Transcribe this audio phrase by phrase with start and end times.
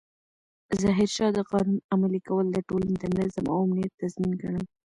[0.81, 4.65] ظاهرشاه د قانون عملي کول د ټولنې د نظم او امنیت تضمین ګڼل.